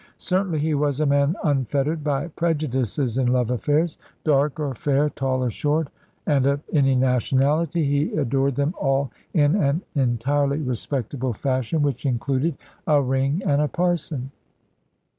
Certainly 0.17 0.61
he 0.61 0.73
was 0.73 0.99
a 0.99 1.05
man 1.05 1.35
unfettered 1.43 2.03
by 2.03 2.29
prejudices 2.29 3.19
in 3.19 3.27
love 3.27 3.51
affairs. 3.51 3.99
Dark 4.23 4.59
or 4.59 4.73
fair, 4.73 5.11
tall 5.11 5.43
or 5.43 5.51
short, 5.51 5.89
and 6.25 6.47
of 6.47 6.63
any 6.73 6.95
nationality, 6.95 7.83
he 7.85 8.17
adored 8.17 8.55
them 8.55 8.73
all 8.79 9.11
in 9.35 9.53
an 9.55 9.83
entirely 9.93 10.57
respectable 10.57 11.33
fashion 11.33 11.83
which 11.83 12.03
included 12.03 12.57
a 12.87 12.99
ring 12.99 13.43
and 13.45 13.61
a 13.61 13.67
parson. 13.67 14.31